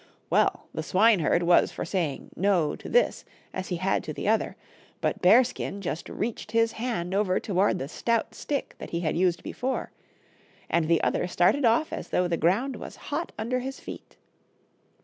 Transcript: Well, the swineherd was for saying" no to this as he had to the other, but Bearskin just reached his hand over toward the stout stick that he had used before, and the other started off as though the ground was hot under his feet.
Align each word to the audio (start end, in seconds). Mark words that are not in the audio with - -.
Well, 0.31 0.65
the 0.73 0.81
swineherd 0.81 1.43
was 1.43 1.71
for 1.71 1.85
saying" 1.85 2.31
no 2.35 2.75
to 2.75 2.89
this 2.89 3.23
as 3.53 3.67
he 3.67 3.75
had 3.75 4.03
to 4.05 4.13
the 4.13 4.27
other, 4.27 4.55
but 4.99 5.21
Bearskin 5.21 5.79
just 5.79 6.09
reached 6.09 6.53
his 6.53 6.71
hand 6.71 7.13
over 7.13 7.39
toward 7.39 7.77
the 7.77 7.87
stout 7.87 8.33
stick 8.33 8.73
that 8.79 8.89
he 8.89 9.01
had 9.01 9.15
used 9.15 9.43
before, 9.43 9.91
and 10.71 10.87
the 10.87 11.03
other 11.03 11.27
started 11.27 11.65
off 11.65 11.93
as 11.93 12.09
though 12.09 12.27
the 12.27 12.35
ground 12.35 12.77
was 12.77 12.95
hot 13.13 13.31
under 13.37 13.59
his 13.59 13.79
feet. 13.79 14.17